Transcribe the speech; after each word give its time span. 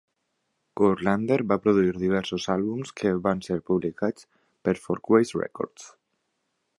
Courlander 0.79 1.37
va 1.51 1.57
produir 1.65 1.91
diversos 2.03 2.47
àlbums 2.55 2.93
que 3.01 3.13
van 3.27 3.45
ser 3.49 3.59
publicats 3.69 4.27
per 4.69 4.75
Folkways 4.87 5.35
Records. 5.43 5.89